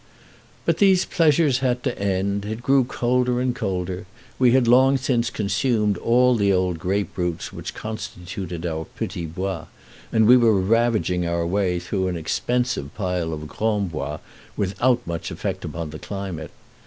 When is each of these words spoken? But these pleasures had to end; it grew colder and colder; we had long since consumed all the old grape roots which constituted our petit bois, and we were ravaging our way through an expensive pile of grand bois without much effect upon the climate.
But 0.65 0.79
these 0.79 1.05
pleasures 1.05 1.59
had 1.59 1.83
to 1.83 1.95
end; 1.99 2.43
it 2.43 2.63
grew 2.63 2.85
colder 2.85 3.39
and 3.39 3.55
colder; 3.55 4.07
we 4.39 4.49
had 4.53 4.67
long 4.67 4.97
since 4.97 5.29
consumed 5.29 5.95
all 5.99 6.33
the 6.33 6.51
old 6.51 6.79
grape 6.79 7.15
roots 7.19 7.53
which 7.53 7.75
constituted 7.75 8.65
our 8.65 8.85
petit 8.85 9.27
bois, 9.27 9.65
and 10.11 10.25
we 10.25 10.37
were 10.37 10.59
ravaging 10.59 11.27
our 11.27 11.45
way 11.45 11.77
through 11.79 12.07
an 12.07 12.17
expensive 12.17 12.91
pile 12.95 13.31
of 13.31 13.47
grand 13.47 13.91
bois 13.91 14.17
without 14.57 15.05
much 15.05 15.29
effect 15.29 15.63
upon 15.63 15.91
the 15.91 15.99
climate. 15.99 16.49